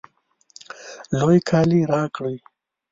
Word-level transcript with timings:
لوی 1.19 1.39
کالی 1.49 1.81
راکړئ 1.91 2.37